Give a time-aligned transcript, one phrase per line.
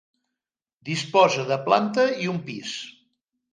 [0.91, 2.75] Disposa de planta i un pis.